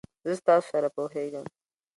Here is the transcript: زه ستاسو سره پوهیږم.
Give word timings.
زه 0.25 0.31
ستاسو 0.41 0.67
سره 0.73 0.87
پوهیږم. 0.95 1.45